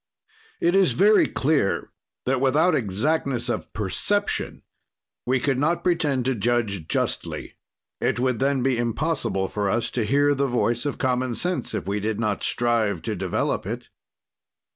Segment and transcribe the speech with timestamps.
[0.59, 1.91] "It is very clear
[2.25, 4.63] that without exactness of perception
[5.27, 7.53] we could not pretend to judge justly;
[7.99, 11.85] it would then be impossible for us to hear the voice of common sense, if
[11.87, 13.89] we did not strive to develop it.